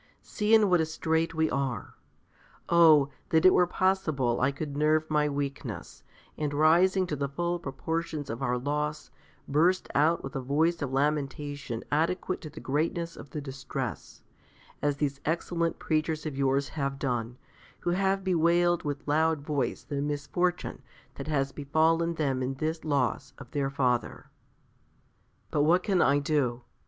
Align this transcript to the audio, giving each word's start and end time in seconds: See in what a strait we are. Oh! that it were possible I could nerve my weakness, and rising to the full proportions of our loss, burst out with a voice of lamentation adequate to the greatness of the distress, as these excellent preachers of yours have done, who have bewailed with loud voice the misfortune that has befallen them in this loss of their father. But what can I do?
See 0.23 0.55
in 0.55 0.67
what 0.67 0.81
a 0.81 0.85
strait 0.87 1.35
we 1.35 1.47
are. 1.51 1.93
Oh! 2.69 3.09
that 3.29 3.45
it 3.45 3.53
were 3.53 3.67
possible 3.67 4.41
I 4.41 4.51
could 4.51 4.75
nerve 4.75 5.07
my 5.11 5.29
weakness, 5.29 6.01
and 6.39 6.55
rising 6.55 7.05
to 7.05 7.15
the 7.15 7.29
full 7.29 7.59
proportions 7.59 8.27
of 8.31 8.41
our 8.41 8.57
loss, 8.57 9.11
burst 9.47 9.89
out 9.93 10.23
with 10.23 10.35
a 10.35 10.41
voice 10.41 10.81
of 10.81 10.91
lamentation 10.91 11.83
adequate 11.91 12.41
to 12.41 12.49
the 12.49 12.59
greatness 12.59 13.15
of 13.15 13.29
the 13.29 13.41
distress, 13.41 14.23
as 14.81 14.97
these 14.97 15.19
excellent 15.23 15.77
preachers 15.77 16.25
of 16.25 16.35
yours 16.35 16.69
have 16.69 16.97
done, 16.97 17.37
who 17.81 17.91
have 17.91 18.23
bewailed 18.23 18.81
with 18.81 19.07
loud 19.07 19.41
voice 19.41 19.83
the 19.83 20.01
misfortune 20.01 20.81
that 21.13 21.27
has 21.27 21.51
befallen 21.51 22.15
them 22.15 22.41
in 22.41 22.55
this 22.55 22.83
loss 22.83 23.33
of 23.37 23.51
their 23.51 23.69
father. 23.69 24.31
But 25.51 25.61
what 25.61 25.83
can 25.83 26.01
I 26.01 26.17
do? 26.17 26.63